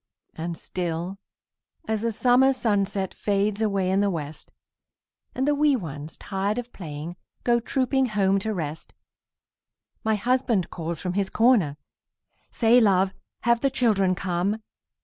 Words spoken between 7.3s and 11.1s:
Go trooping home to rest, My husband calls